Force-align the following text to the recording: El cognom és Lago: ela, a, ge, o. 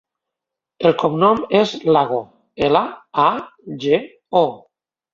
El 0.89 0.95
cognom 1.03 1.43
és 1.59 1.75
Lago: 1.97 2.23
ela, 2.71 2.85
a, 3.29 3.29
ge, 3.87 4.05
o. 4.45 4.47